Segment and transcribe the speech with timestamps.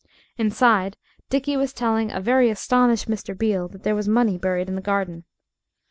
[0.35, 0.97] Inside
[1.29, 3.37] Dickie was telling a very astonished Mr.
[3.37, 5.25] Beale that there was money buried in the garden.